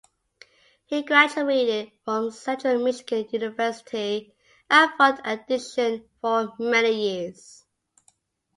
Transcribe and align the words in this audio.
He 0.87 1.03
graduated 1.03 1.91
from 2.03 2.31
Central 2.31 2.83
Michigan 2.83 3.27
University 3.29 4.33
and 4.67 4.89
fought 4.97 5.21
addiction 5.23 6.09
for 6.19 6.53
many 6.57 6.91
years. 7.19 7.63